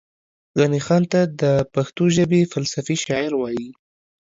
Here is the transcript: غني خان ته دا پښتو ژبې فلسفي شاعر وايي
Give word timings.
غني 0.59 0.79
خان 0.85 1.03
ته 1.11 1.21
دا 1.41 1.53
پښتو 1.73 2.03
ژبې 2.15 2.41
فلسفي 2.51 2.95
شاعر 3.05 3.31
وايي 3.37 3.69